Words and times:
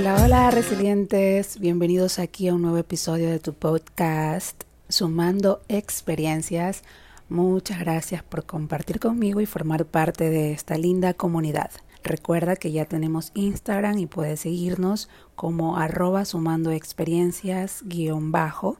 Hola, 0.00 0.24
hola 0.24 0.50
resilientes, 0.50 1.60
bienvenidos 1.60 2.18
aquí 2.18 2.48
a 2.48 2.54
un 2.54 2.62
nuevo 2.62 2.78
episodio 2.78 3.28
de 3.28 3.38
tu 3.38 3.52
podcast 3.52 4.64
Sumando 4.88 5.60
Experiencias. 5.68 6.84
Muchas 7.28 7.80
gracias 7.80 8.22
por 8.22 8.46
compartir 8.46 8.98
conmigo 8.98 9.42
y 9.42 9.46
formar 9.46 9.84
parte 9.84 10.30
de 10.30 10.52
esta 10.52 10.78
linda 10.78 11.12
comunidad. 11.12 11.70
Recuerda 12.02 12.56
que 12.56 12.72
ya 12.72 12.86
tenemos 12.86 13.30
Instagram 13.34 13.98
y 13.98 14.06
puedes 14.06 14.40
seguirnos 14.40 15.10
como 15.34 15.76
arroba 15.76 16.24
sumando 16.24 16.70
experiencias 16.70 17.82
guion 17.84 18.32
bajo. 18.32 18.78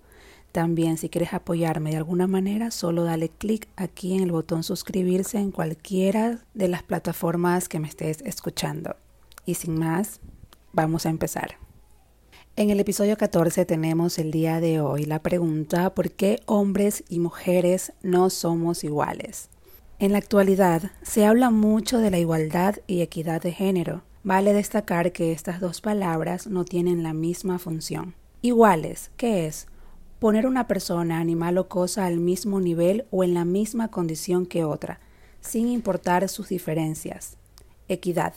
También 0.52 0.96
si 0.96 1.10
quieres 1.10 1.34
apoyarme 1.34 1.90
de 1.90 1.98
alguna 1.98 2.28
manera, 2.28 2.70
solo 2.70 3.04
dale 3.04 3.28
clic 3.28 3.68
aquí 3.76 4.14
en 4.14 4.23
el 4.23 4.32
botón 4.32 4.62
suscribirse 4.62 5.37
en 5.37 5.50
cualquiera 5.50 6.38
de 6.54 6.68
las 6.68 6.82
plataformas 6.82 7.68
que 7.68 7.78
me 7.78 7.88
estés 7.88 8.23
escuchando. 8.23 8.96
Y 9.45 9.56
sin 9.56 9.78
más, 9.78 10.20
vamos 10.73 11.06
a 11.06 11.10
empezar. 11.10 11.56
En 12.56 12.70
el 12.70 12.80
episodio 12.80 13.16
14 13.16 13.65
tenemos 13.65 14.19
el 14.19 14.30
día 14.30 14.60
de 14.60 14.80
hoy 14.80 15.05
la 15.05 15.23
pregunta 15.23 15.95
¿por 15.95 16.10
qué 16.10 16.41
hombres 16.46 17.05
y 17.09 17.19
mujeres 17.19 17.93
no 18.02 18.29
somos 18.29 18.84
iguales? 18.84 19.48
En 19.98 20.12
la 20.12 20.19
actualidad 20.19 20.91
se 21.02 21.27
habla 21.27 21.51
mucho 21.51 21.98
de 21.98 22.10
la 22.10 22.19
igualdad 22.19 22.77
y 22.87 23.02
equidad 23.02 23.41
de 23.41 23.52
género. 23.52 24.02
Vale 24.23 24.52
destacar 24.52 25.12
que 25.12 25.32
estas 25.32 25.60
dos 25.60 25.80
palabras 25.80 26.46
no 26.46 26.65
tienen 26.65 27.02
la 27.02 27.15
misma 27.15 27.59
función. 27.59 28.15
Iguales, 28.43 29.10
¿qué 29.16 29.46
es? 29.46 29.66
Poner 30.18 30.46
una 30.46 30.66
persona, 30.66 31.18
animal 31.18 31.57
o 31.57 31.68
cosa 31.68 32.05
al 32.05 32.18
mismo 32.18 32.60
nivel 32.60 33.07
o 33.10 33.24
en 33.24 33.32
la 33.32 33.45
misma 33.45 33.88
condición 33.88 34.45
que 34.45 34.65
otra, 34.65 35.01
sin 35.40 35.68
importar 35.68 36.29
sus 36.29 36.49
diferencias. 36.49 37.38
Equidad 37.88 38.34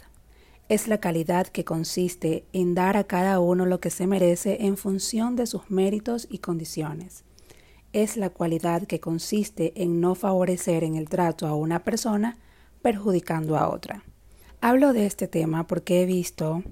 es 0.74 0.88
la 0.88 0.98
calidad 0.98 1.46
que 1.46 1.64
consiste 1.64 2.46
en 2.52 2.74
dar 2.74 2.98
a 2.98 3.04
cada 3.04 3.40
uno 3.40 3.68
lo 3.68 3.80
que 3.80 3.92
se 3.92 4.08
merece 4.08 4.66
en 4.66 4.76
función 4.76 5.36
de 5.36 5.46
sus 5.46 5.70
méritos 5.70 6.26
y 6.32 6.40
condiciones. 6.40 7.26
Es 7.92 8.18
la 8.18 8.32
cualidad 8.32 8.88
que 8.88 9.00
consiste 9.00 9.74
en 9.76 10.02
no 10.02 10.16
favorecer 10.16 10.84
en 10.84 10.96
el 10.96 11.10
trato 11.10 11.46
a 11.46 11.56
una 11.56 11.84
persona 11.84 12.40
perjudicando 12.82 13.56
a 13.56 13.70
otra. 13.70 14.04
Hablo 14.62 14.94
de 14.94 15.06
este 15.06 15.28
tema 15.28 15.68
porque 15.68 16.02
he 16.02 16.08
visto 16.08 16.64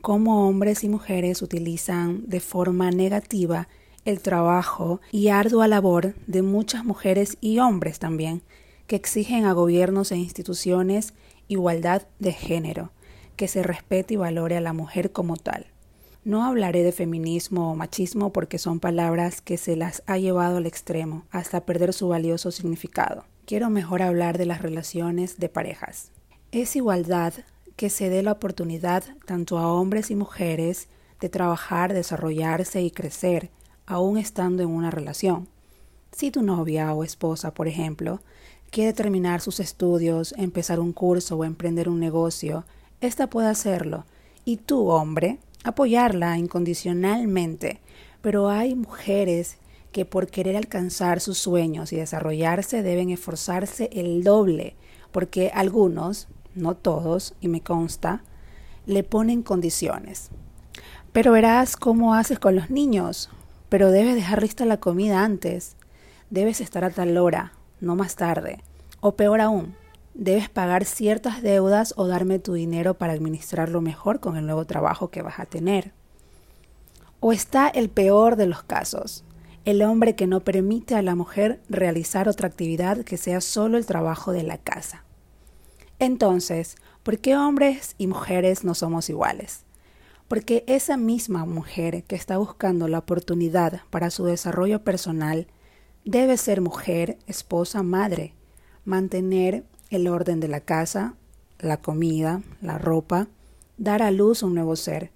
cómo 0.00 0.48
hombres 0.48 0.82
y 0.82 0.88
mujeres 0.88 1.42
utilizan 1.42 2.26
de 2.26 2.40
forma 2.40 2.92
negativa 2.92 3.68
el 4.06 4.20
trabajo 4.20 5.02
y 5.12 5.28
ardua 5.28 5.68
labor 5.68 6.14
de 6.26 6.40
muchas 6.40 6.86
mujeres 6.86 7.36
y 7.42 7.58
hombres 7.58 7.98
también, 7.98 8.40
que 8.86 8.96
exigen 8.96 9.44
a 9.44 9.52
gobiernos 9.52 10.12
e 10.12 10.16
instituciones 10.16 11.12
igualdad 11.46 12.06
de 12.18 12.32
género, 12.32 12.90
que 13.36 13.48
se 13.48 13.62
respete 13.62 14.14
y 14.14 14.16
valore 14.16 14.56
a 14.56 14.60
la 14.60 14.72
mujer 14.72 15.12
como 15.12 15.36
tal. 15.36 15.66
No 16.24 16.44
hablaré 16.44 16.82
de 16.82 16.92
feminismo 16.92 17.70
o 17.70 17.74
machismo 17.74 18.32
porque 18.32 18.58
son 18.58 18.80
palabras 18.80 19.42
que 19.42 19.58
se 19.58 19.76
las 19.76 20.02
ha 20.06 20.16
llevado 20.16 20.56
al 20.56 20.66
extremo 20.66 21.26
hasta 21.30 21.66
perder 21.66 21.92
su 21.92 22.08
valioso 22.08 22.50
significado. 22.50 23.24
Quiero 23.44 23.68
mejor 23.68 24.00
hablar 24.00 24.38
de 24.38 24.46
las 24.46 24.62
relaciones 24.62 25.38
de 25.38 25.50
parejas. 25.50 26.10
Es 26.50 26.76
igualdad 26.76 27.34
que 27.76 27.90
se 27.90 28.08
dé 28.08 28.22
la 28.22 28.32
oportunidad 28.32 29.04
tanto 29.26 29.58
a 29.58 29.70
hombres 29.70 30.10
y 30.10 30.14
mujeres 30.14 30.88
de 31.20 31.28
trabajar, 31.28 31.92
desarrollarse 31.92 32.82
y 32.82 32.90
crecer, 32.90 33.50
aún 33.86 34.16
estando 34.16 34.62
en 34.62 34.70
una 34.70 34.90
relación. 34.90 35.48
Si 36.12 36.30
tu 36.30 36.42
novia 36.42 36.94
o 36.94 37.04
esposa, 37.04 37.52
por 37.52 37.68
ejemplo, 37.68 38.20
quiere 38.70 38.92
terminar 38.92 39.40
sus 39.40 39.60
estudios, 39.60 40.34
empezar 40.38 40.80
un 40.80 40.92
curso 40.92 41.36
o 41.36 41.44
emprender 41.44 41.88
un 41.88 42.00
negocio, 42.00 42.64
ésta 43.06 43.28
puede 43.28 43.48
hacerlo, 43.48 44.04
y 44.44 44.58
tú, 44.58 44.88
hombre, 44.88 45.38
apoyarla 45.64 46.38
incondicionalmente. 46.38 47.80
Pero 48.20 48.48
hay 48.48 48.74
mujeres 48.74 49.58
que 49.92 50.04
por 50.04 50.26
querer 50.26 50.56
alcanzar 50.56 51.20
sus 51.20 51.38
sueños 51.38 51.92
y 51.92 51.96
desarrollarse 51.96 52.82
deben 52.82 53.10
esforzarse 53.10 53.90
el 53.92 54.24
doble, 54.24 54.76
porque 55.12 55.50
algunos, 55.54 56.28
no 56.54 56.74
todos, 56.76 57.34
y 57.40 57.48
me 57.48 57.60
consta, 57.60 58.22
le 58.86 59.04
ponen 59.04 59.42
condiciones. 59.42 60.30
Pero 61.12 61.32
verás 61.32 61.76
cómo 61.76 62.14
haces 62.14 62.38
con 62.38 62.56
los 62.56 62.70
niños, 62.70 63.30
pero 63.68 63.90
debes 63.90 64.16
dejar 64.16 64.42
lista 64.42 64.64
la 64.64 64.78
comida 64.78 65.22
antes, 65.22 65.76
debes 66.30 66.60
estar 66.60 66.84
a 66.84 66.90
tal 66.90 67.16
hora, 67.16 67.52
no 67.80 67.94
más 67.94 68.16
tarde, 68.16 68.62
o 69.00 69.12
peor 69.14 69.40
aún, 69.40 69.76
debes 70.14 70.48
pagar 70.48 70.84
ciertas 70.84 71.42
deudas 71.42 71.92
o 71.96 72.06
darme 72.06 72.38
tu 72.38 72.54
dinero 72.54 72.94
para 72.94 73.12
administrarlo 73.12 73.80
mejor 73.80 74.20
con 74.20 74.36
el 74.36 74.46
nuevo 74.46 74.64
trabajo 74.64 75.10
que 75.10 75.22
vas 75.22 75.40
a 75.40 75.46
tener. 75.46 75.92
O 77.20 77.32
está 77.32 77.68
el 77.68 77.90
peor 77.90 78.36
de 78.36 78.46
los 78.46 78.62
casos, 78.62 79.24
el 79.64 79.82
hombre 79.82 80.14
que 80.14 80.26
no 80.26 80.40
permite 80.40 80.94
a 80.94 81.02
la 81.02 81.14
mujer 81.14 81.60
realizar 81.68 82.28
otra 82.28 82.48
actividad 82.48 82.98
que 83.02 83.16
sea 83.16 83.40
solo 83.40 83.78
el 83.78 83.86
trabajo 83.86 84.32
de 84.32 84.42
la 84.42 84.58
casa. 84.58 85.04
Entonces, 85.98 86.76
¿por 87.02 87.18
qué 87.18 87.36
hombres 87.36 87.94
y 87.98 88.06
mujeres 88.06 88.64
no 88.64 88.74
somos 88.74 89.08
iguales? 89.08 89.64
Porque 90.28 90.64
esa 90.66 90.96
misma 90.96 91.44
mujer 91.44 92.04
que 92.04 92.16
está 92.16 92.36
buscando 92.38 92.88
la 92.88 92.98
oportunidad 92.98 93.82
para 93.90 94.10
su 94.10 94.24
desarrollo 94.24 94.82
personal 94.82 95.46
debe 96.04 96.36
ser 96.36 96.60
mujer, 96.60 97.18
esposa, 97.26 97.82
madre, 97.82 98.34
mantener 98.84 99.64
el 99.94 100.08
orden 100.08 100.40
de 100.40 100.48
la 100.48 100.60
casa, 100.60 101.14
la 101.58 101.78
comida, 101.78 102.42
la 102.60 102.78
ropa, 102.78 103.28
dar 103.78 104.02
a 104.02 104.10
luz 104.10 104.42
un 104.42 104.54
nuevo 104.54 104.76
ser, 104.76 105.10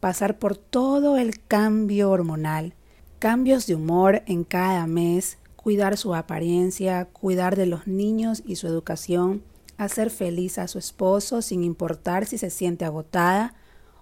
pasar 0.00 0.38
por 0.38 0.56
todo 0.56 1.16
el 1.16 1.40
cambio 1.46 2.10
hormonal, 2.10 2.74
cambios 3.18 3.66
de 3.66 3.74
humor 3.74 4.22
en 4.26 4.44
cada 4.44 4.86
mes, 4.86 5.38
cuidar 5.56 5.96
su 5.96 6.14
apariencia, 6.14 7.06
cuidar 7.06 7.56
de 7.56 7.66
los 7.66 7.86
niños 7.86 8.42
y 8.44 8.56
su 8.56 8.66
educación, 8.66 9.42
hacer 9.78 10.10
feliz 10.10 10.58
a 10.58 10.68
su 10.68 10.78
esposo 10.78 11.42
sin 11.42 11.64
importar 11.64 12.26
si 12.26 12.38
se 12.38 12.50
siente 12.50 12.84
agotada 12.84 13.54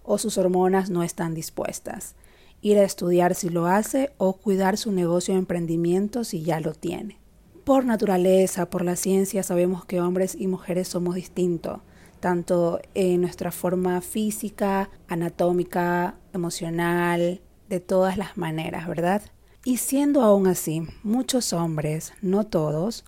o 0.03 0.19
sus 0.19 0.39
hormonas 0.39 0.91
no 0.91 1.03
están 1.03 1.35
dispuestas, 1.35 2.17
ir 2.61 2.79
a 2.79 2.85
estudiar 2.85 3.35
si 3.35 3.49
lo 3.49 3.67
hace 3.67 4.13
o 4.19 4.35
cuidar 4.35 4.77
su 4.77 4.91
negocio 4.93 5.35
de 5.35 5.41
emprendimiento 5.41 6.25
si 6.25 6.43
ya 6.43 6.61
lo 6.61 6.75
tiene. 6.75 7.22
Por 7.65 7.85
naturaleza, 7.85 8.69
por 8.69 8.85
la 8.85 8.97
ciencia, 8.97 9.45
sabemos 9.45 9.85
que 9.85 10.01
hombres 10.01 10.35
y 10.37 10.49
mujeres 10.49 10.89
somos 10.89 11.15
distintos, 11.15 11.79
tanto 12.19 12.81
en 12.95 13.21
nuestra 13.21 13.53
forma 13.53 14.01
física, 14.01 14.91
anatómica, 15.07 16.17
emocional, 16.33 17.41
de 17.69 17.79
todas 17.79 18.19
las 18.19 18.37
maneras, 18.37 18.89
¿verdad? 18.89 19.23
Y 19.65 19.77
siendo 19.77 20.23
aún 20.23 20.49
así, 20.49 20.83
muchos 21.05 21.53
hombres, 21.53 22.15
no 22.21 22.45
todos, 22.45 23.05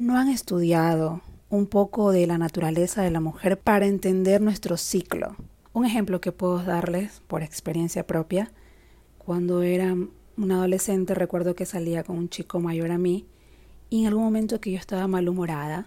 no 0.00 0.18
han 0.18 0.28
estudiado 0.28 1.20
un 1.48 1.68
poco 1.68 2.10
de 2.10 2.26
la 2.26 2.38
naturaleza 2.38 3.02
de 3.02 3.10
la 3.12 3.20
mujer 3.20 3.60
para 3.60 3.86
entender 3.86 4.40
nuestro 4.40 4.78
ciclo. 4.78 5.36
Un 5.72 5.86
ejemplo 5.86 6.20
que 6.20 6.32
puedo 6.32 6.58
darles 6.58 7.22
por 7.28 7.44
experiencia 7.44 8.04
propia, 8.04 8.50
cuando 9.16 9.62
era 9.62 9.94
un 9.94 10.50
adolescente 10.50 11.14
recuerdo 11.14 11.54
que 11.54 11.66
salía 11.66 12.02
con 12.02 12.18
un 12.18 12.28
chico 12.28 12.58
mayor 12.58 12.90
a 12.90 12.98
mí 12.98 13.26
y 13.92 14.00
en 14.00 14.06
algún 14.06 14.24
momento 14.24 14.58
que 14.58 14.70
yo 14.70 14.78
estaba 14.78 15.06
malhumorada, 15.06 15.86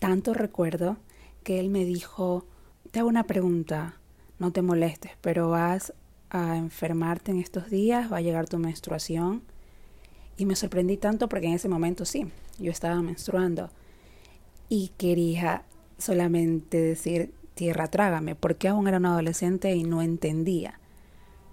tanto 0.00 0.34
recuerdo 0.34 0.96
que 1.44 1.60
él 1.60 1.68
me 1.68 1.84
dijo, 1.84 2.44
te 2.90 2.98
hago 2.98 3.08
una 3.08 3.28
pregunta, 3.28 4.00
no 4.40 4.50
te 4.50 4.62
molestes, 4.62 5.12
pero 5.20 5.48
vas 5.48 5.94
a 6.30 6.56
enfermarte 6.56 7.30
en 7.30 7.38
estos 7.38 7.70
días, 7.70 8.12
va 8.12 8.16
a 8.16 8.20
llegar 8.20 8.48
tu 8.48 8.58
menstruación. 8.58 9.42
Y 10.38 10.44
me 10.44 10.56
sorprendí 10.56 10.96
tanto 10.96 11.28
porque 11.28 11.46
en 11.46 11.52
ese 11.52 11.68
momento 11.68 12.04
sí, 12.04 12.26
yo 12.58 12.72
estaba 12.72 13.00
menstruando 13.00 13.70
y 14.68 14.90
quería 14.98 15.62
solamente 15.98 16.78
decir, 16.80 17.32
tierra, 17.54 17.86
trágame, 17.86 18.34
porque 18.34 18.66
aún 18.66 18.88
era 18.88 18.96
un 18.96 19.06
adolescente 19.06 19.72
y 19.76 19.84
no 19.84 20.02
entendía. 20.02 20.80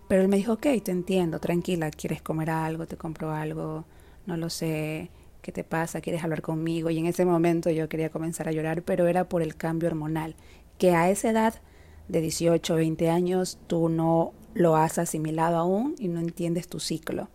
Pero 0.07 0.23
él 0.23 0.27
me 0.27 0.37
dijo, 0.37 0.53
ok, 0.53 0.65
te 0.83 0.89
entiendo, 0.89 1.39
tranquila, 1.39 1.91
quieres 1.91 2.23
comer 2.23 2.49
algo, 2.49 2.87
te 2.87 2.97
compro 2.97 3.31
algo, 3.31 3.85
no 4.25 4.37
lo 4.37 4.49
sé, 4.49 5.11
¿qué 5.41 5.51
te 5.51 5.63
pasa? 5.63 6.01
¿Quieres 6.01 6.23
hablar 6.23 6.41
conmigo? 6.41 6.89
Y 6.89 6.97
en 6.97 7.05
ese 7.05 7.25
momento 7.25 7.69
yo 7.69 7.89
quería 7.89 8.09
comenzar 8.09 8.47
a 8.47 8.51
llorar, 8.51 8.83
pero 8.83 9.07
era 9.07 9.29
por 9.29 9.41
el 9.41 9.55
cambio 9.55 9.89
hormonal, 9.89 10.35
que 10.77 10.91
a 10.91 11.09
esa 11.09 11.29
edad 11.29 11.55
de 12.07 12.21
18 12.21 12.73
o 12.73 12.77
20 12.77 13.09
años 13.09 13.57
tú 13.67 13.89
no 13.89 14.33
lo 14.53 14.75
has 14.75 14.97
asimilado 14.97 15.57
aún 15.57 15.95
y 15.99 16.07
no 16.07 16.19
entiendes 16.19 16.67
tu 16.67 16.79
ciclo, 16.79 17.29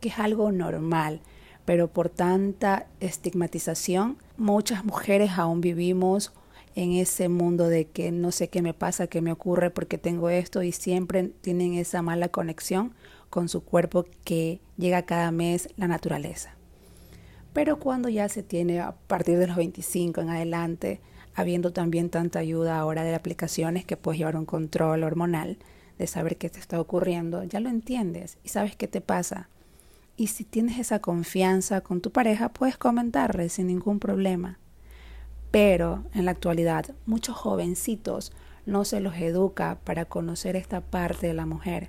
que 0.00 0.08
es 0.08 0.18
algo 0.18 0.52
normal, 0.52 1.20
pero 1.64 1.88
por 1.88 2.08
tanta 2.08 2.86
estigmatización, 3.00 4.18
muchas 4.36 4.84
mujeres 4.84 5.32
aún 5.32 5.60
vivimos 5.60 6.32
en 6.74 6.92
ese 6.92 7.28
mundo 7.28 7.68
de 7.68 7.86
que 7.86 8.12
no 8.12 8.30
sé 8.30 8.48
qué 8.48 8.60
me 8.62 8.74
pasa, 8.74 9.06
qué 9.06 9.22
me 9.22 9.32
ocurre 9.32 9.70
porque 9.70 9.96
tengo 9.96 10.28
esto 10.28 10.62
y 10.62 10.72
siempre 10.72 11.32
tienen 11.40 11.74
esa 11.74 12.02
mala 12.02 12.28
conexión 12.28 12.94
con 13.30 13.48
su 13.48 13.64
cuerpo 13.64 14.04
que 14.24 14.60
llega 14.76 15.02
cada 15.02 15.32
mes 15.32 15.68
la 15.76 15.88
naturaleza. 15.88 16.55
Pero 17.56 17.78
cuando 17.78 18.10
ya 18.10 18.28
se 18.28 18.42
tiene 18.42 18.80
a 18.80 18.92
partir 18.92 19.38
de 19.38 19.46
los 19.46 19.56
25 19.56 20.20
en 20.20 20.28
adelante, 20.28 21.00
habiendo 21.34 21.72
también 21.72 22.10
tanta 22.10 22.38
ayuda 22.38 22.78
ahora 22.78 23.02
de 23.02 23.14
aplicaciones 23.14 23.86
que 23.86 23.96
puedes 23.96 24.18
llevar 24.18 24.36
un 24.36 24.44
control 24.44 25.02
hormonal, 25.04 25.56
de 25.96 26.06
saber 26.06 26.36
qué 26.36 26.50
te 26.50 26.60
está 26.60 26.78
ocurriendo, 26.78 27.44
ya 27.44 27.60
lo 27.60 27.70
entiendes 27.70 28.36
y 28.44 28.50
sabes 28.50 28.76
qué 28.76 28.88
te 28.88 29.00
pasa. 29.00 29.48
Y 30.18 30.26
si 30.26 30.44
tienes 30.44 30.78
esa 30.78 30.98
confianza 30.98 31.80
con 31.80 32.02
tu 32.02 32.12
pareja, 32.12 32.50
puedes 32.50 32.76
comentarle 32.76 33.48
sin 33.48 33.68
ningún 33.68 34.00
problema. 34.00 34.58
Pero 35.50 36.04
en 36.12 36.26
la 36.26 36.32
actualidad, 36.32 36.94
muchos 37.06 37.36
jovencitos 37.36 38.32
no 38.66 38.84
se 38.84 39.00
los 39.00 39.16
educa 39.16 39.78
para 39.82 40.04
conocer 40.04 40.56
esta 40.56 40.82
parte 40.82 41.28
de 41.28 41.32
la 41.32 41.46
mujer. 41.46 41.88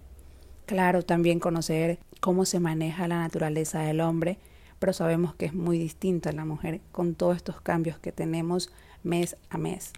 Claro, 0.65 1.01
también 1.01 1.41
conocer 1.41 1.99
cómo 2.21 2.45
se 2.45 2.61
maneja 2.61 3.09
la 3.09 3.19
naturaleza 3.19 3.81
del 3.81 3.99
hombre, 3.99 4.39
pero 4.79 4.93
sabemos 4.93 5.35
que 5.35 5.45
es 5.45 5.53
muy 5.53 5.77
distinta 5.77 6.31
la 6.31 6.45
mujer 6.45 6.81
con 6.91 7.15
todos 7.15 7.35
estos 7.37 7.61
cambios 7.61 7.99
que 7.99 8.11
tenemos 8.11 8.69
mes 9.03 9.37
a 9.49 9.57
mes. 9.57 9.93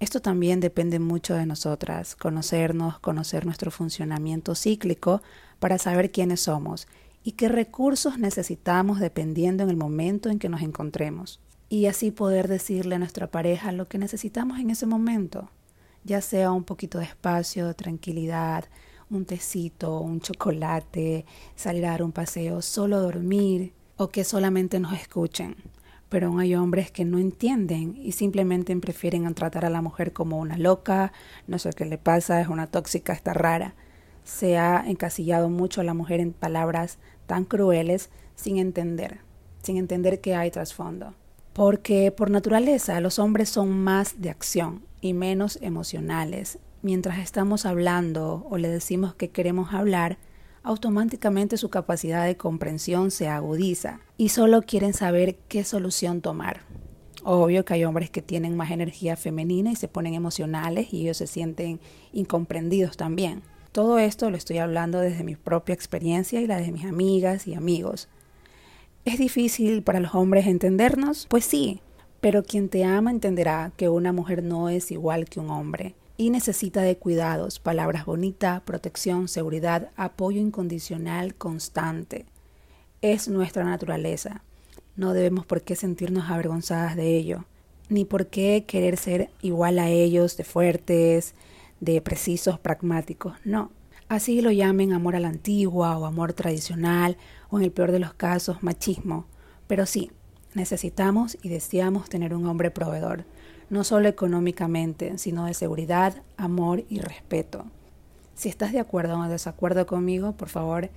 Esto 0.00 0.20
también 0.20 0.60
depende 0.60 0.98
mucho 0.98 1.34
de 1.34 1.46
nosotras, 1.46 2.16
conocernos, 2.16 2.98
conocer 2.98 3.46
nuestro 3.46 3.70
funcionamiento 3.70 4.54
cíclico 4.54 5.22
para 5.60 5.78
saber 5.78 6.10
quiénes 6.10 6.40
somos 6.40 6.88
y 7.22 7.32
qué 7.32 7.48
recursos 7.48 8.18
necesitamos 8.18 9.00
dependiendo 9.00 9.62
en 9.62 9.70
el 9.70 9.76
momento 9.76 10.28
en 10.28 10.38
que 10.38 10.48
nos 10.48 10.62
encontremos. 10.62 11.40
Y 11.70 11.86
así 11.86 12.10
poder 12.10 12.48
decirle 12.48 12.96
a 12.96 12.98
nuestra 12.98 13.30
pareja 13.30 13.72
lo 13.72 13.88
que 13.88 13.98
necesitamos 13.98 14.58
en 14.58 14.70
ese 14.70 14.84
momento, 14.84 15.50
ya 16.02 16.20
sea 16.20 16.52
un 16.52 16.64
poquito 16.64 16.98
de 16.98 17.04
espacio, 17.04 17.74
tranquilidad, 17.74 18.66
un 19.10 19.24
tecito, 19.24 20.00
un 20.00 20.20
chocolate, 20.20 21.24
salir 21.56 21.86
a 21.86 21.90
dar 21.90 22.02
un 22.02 22.12
paseo, 22.12 22.62
solo 22.62 23.00
dormir 23.00 23.72
o 23.96 24.08
que 24.08 24.24
solamente 24.24 24.80
nos 24.80 24.92
escuchen. 24.94 25.56
Pero 26.08 26.28
aún 26.28 26.40
hay 26.40 26.54
hombres 26.54 26.90
que 26.90 27.04
no 27.04 27.18
entienden 27.18 27.96
y 28.00 28.12
simplemente 28.12 28.76
prefieren 28.76 29.32
tratar 29.34 29.64
a 29.64 29.70
la 29.70 29.82
mujer 29.82 30.12
como 30.12 30.38
una 30.38 30.56
loca, 30.58 31.12
no 31.46 31.58
sé 31.58 31.70
qué 31.70 31.84
le 31.84 31.98
pasa, 31.98 32.40
es 32.40 32.48
una 32.48 32.66
tóxica, 32.66 33.12
está 33.12 33.32
rara. 33.32 33.74
Se 34.22 34.58
ha 34.58 34.84
encasillado 34.86 35.48
mucho 35.48 35.80
a 35.80 35.84
la 35.84 35.94
mujer 35.94 36.20
en 36.20 36.32
palabras 36.32 36.98
tan 37.26 37.44
crueles 37.44 38.10
sin 38.36 38.58
entender, 38.58 39.20
sin 39.62 39.76
entender 39.76 40.20
qué 40.20 40.34
hay 40.34 40.50
trasfondo. 40.50 41.14
Porque 41.52 42.10
por 42.10 42.30
naturaleza 42.30 43.00
los 43.00 43.18
hombres 43.18 43.48
son 43.48 43.70
más 43.70 44.20
de 44.20 44.30
acción 44.30 44.82
y 45.00 45.14
menos 45.14 45.58
emocionales. 45.62 46.58
Mientras 46.82 47.18
estamos 47.18 47.64
hablando 47.64 48.46
o 48.50 48.58
le 48.58 48.68
decimos 48.68 49.14
que 49.14 49.30
queremos 49.30 49.72
hablar, 49.72 50.18
automáticamente 50.64 51.58
su 51.58 51.68
capacidad 51.68 52.24
de 52.24 52.36
comprensión 52.36 53.10
se 53.10 53.28
agudiza 53.28 54.00
y 54.16 54.30
solo 54.30 54.62
quieren 54.62 54.94
saber 54.94 55.36
qué 55.46 55.62
solución 55.62 56.22
tomar. 56.22 56.62
Obvio 57.22 57.64
que 57.64 57.74
hay 57.74 57.84
hombres 57.84 58.10
que 58.10 58.22
tienen 58.22 58.56
más 58.56 58.70
energía 58.70 59.16
femenina 59.16 59.70
y 59.70 59.76
se 59.76 59.88
ponen 59.88 60.14
emocionales 60.14 60.92
y 60.92 61.02
ellos 61.02 61.18
se 61.18 61.26
sienten 61.26 61.80
incomprendidos 62.12 62.96
también. 62.96 63.42
Todo 63.72 63.98
esto 63.98 64.30
lo 64.30 64.36
estoy 64.36 64.58
hablando 64.58 65.00
desde 65.00 65.22
mi 65.22 65.36
propia 65.36 65.74
experiencia 65.74 66.40
y 66.40 66.46
la 66.46 66.58
de 66.58 66.72
mis 66.72 66.86
amigas 66.86 67.46
y 67.46 67.54
amigos. 67.54 68.08
¿Es 69.04 69.18
difícil 69.18 69.82
para 69.82 70.00
los 70.00 70.14
hombres 70.14 70.46
entendernos? 70.46 71.26
Pues 71.28 71.44
sí, 71.44 71.80
pero 72.22 72.42
quien 72.42 72.70
te 72.70 72.84
ama 72.84 73.10
entenderá 73.10 73.72
que 73.76 73.90
una 73.90 74.12
mujer 74.12 74.42
no 74.42 74.70
es 74.70 74.90
igual 74.90 75.26
que 75.26 75.40
un 75.40 75.50
hombre 75.50 75.94
y 76.16 76.30
necesita 76.30 76.82
de 76.82 76.96
cuidados, 76.96 77.58
palabras 77.58 78.06
bonitas, 78.06 78.60
protección, 78.62 79.28
seguridad, 79.28 79.90
apoyo 79.96 80.40
incondicional 80.40 81.34
constante. 81.34 82.26
Es 83.02 83.28
nuestra 83.28 83.64
naturaleza. 83.64 84.42
No 84.96 85.12
debemos 85.12 85.44
por 85.44 85.62
qué 85.62 85.74
sentirnos 85.76 86.30
avergonzadas 86.30 86.96
de 86.96 87.16
ello, 87.16 87.44
ni 87.88 88.04
por 88.04 88.28
qué 88.28 88.64
querer 88.66 88.96
ser 88.96 89.30
igual 89.42 89.78
a 89.78 89.88
ellos, 89.88 90.36
de 90.36 90.44
fuertes, 90.44 91.34
de 91.80 92.00
precisos, 92.00 92.58
pragmáticos. 92.58 93.34
No. 93.44 93.72
Así 94.08 94.40
lo 94.40 94.52
llamen 94.52 94.92
amor 94.92 95.16
a 95.16 95.20
la 95.20 95.28
antigua 95.28 95.96
o 95.98 96.06
amor 96.06 96.32
tradicional 96.32 97.16
o 97.50 97.58
en 97.58 97.64
el 97.64 97.72
peor 97.72 97.90
de 97.90 97.98
los 97.98 98.14
casos 98.14 98.62
machismo. 98.62 99.26
Pero 99.66 99.86
sí, 99.86 100.10
Necesitamos 100.54 101.36
y 101.42 101.48
deseamos 101.48 102.08
tener 102.08 102.32
un 102.32 102.46
hombre 102.46 102.70
proveedor, 102.70 103.24
no 103.70 103.84
solo 103.84 104.08
económicamente, 104.08 105.18
sino 105.18 105.46
de 105.46 105.54
seguridad, 105.54 106.22
amor 106.36 106.84
y 106.88 107.00
respeto. 107.00 107.64
Si 108.34 108.48
estás 108.48 108.72
de 108.72 108.80
acuerdo 108.80 109.18
o 109.18 109.28
desacuerdo 109.28 109.86
conmigo, 109.86 110.32
por 110.32 110.48
favor, 110.48 110.90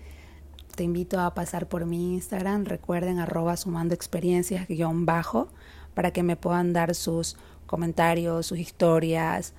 te 0.75 0.83
invito 0.83 1.19
a 1.19 1.33
pasar 1.33 1.67
por 1.67 1.85
mi 1.85 2.13
Instagram, 2.13 2.65
recuerden 2.65 3.19
arroba 3.19 3.57
sumando 3.57 3.93
experiencias 3.93 4.67
guion 4.67 5.05
bajo, 5.05 5.49
para 5.93 6.11
que 6.11 6.23
me 6.23 6.35
puedan 6.35 6.73
dar 6.73 6.93
sus 6.93 7.37
comentarios, 7.65 8.45
sus 8.45 8.59
historias, 8.59 9.53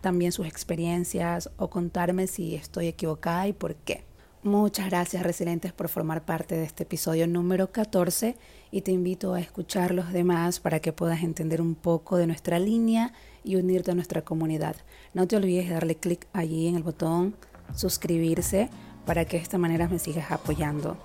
también 0.00 0.32
sus 0.32 0.46
experiencias 0.46 1.50
o 1.56 1.70
contarme 1.70 2.26
si 2.26 2.54
estoy 2.54 2.88
equivocada 2.88 3.48
y 3.48 3.52
por 3.52 3.74
qué. 3.76 4.07
Muchas 4.44 4.86
gracias 4.86 5.24
Resilientes 5.24 5.72
por 5.72 5.88
formar 5.88 6.24
parte 6.24 6.54
de 6.54 6.62
este 6.62 6.84
episodio 6.84 7.26
número 7.26 7.72
14 7.72 8.36
y 8.70 8.82
te 8.82 8.92
invito 8.92 9.34
a 9.34 9.40
escuchar 9.40 9.92
los 9.92 10.12
demás 10.12 10.60
para 10.60 10.78
que 10.78 10.92
puedas 10.92 11.24
entender 11.24 11.60
un 11.60 11.74
poco 11.74 12.16
de 12.16 12.28
nuestra 12.28 12.60
línea 12.60 13.12
y 13.42 13.56
unirte 13.56 13.90
a 13.90 13.94
nuestra 13.96 14.22
comunidad. 14.22 14.76
No 15.12 15.26
te 15.26 15.34
olvides 15.34 15.66
de 15.66 15.74
darle 15.74 15.96
clic 15.96 16.28
allí 16.32 16.68
en 16.68 16.76
el 16.76 16.84
botón 16.84 17.34
suscribirse 17.74 18.70
para 19.06 19.24
que 19.24 19.38
de 19.38 19.42
esta 19.42 19.58
manera 19.58 19.88
me 19.88 19.98
sigas 19.98 20.30
apoyando. 20.30 20.96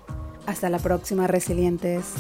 Hasta 0.46 0.70
la 0.70 0.78
próxima 0.78 1.26
Resilientes. 1.26 2.14